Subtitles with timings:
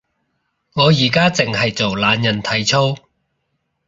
[0.73, 2.95] 我而家淨係做懶人體操